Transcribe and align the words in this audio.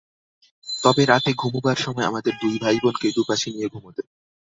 তবে 0.67 1.03
রাতে 1.05 1.31
ঘুমুবার 1.33 1.77
সময় 1.77 2.05
আমাদের 2.05 2.33
দুই 2.41 2.55
ভাইবোনকে 2.63 3.07
দুপাশে 3.15 3.47
নিয়ে 3.51 3.67
ঘুমুতেন। 3.67 4.05